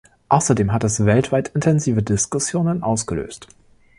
Außerdem 0.29 0.73
hat 0.73 0.83
es 0.83 1.05
weltweit 1.05 1.49
intensive 1.49 2.01
Diskussionen 2.01 2.81
ausgelöst. 2.81 3.49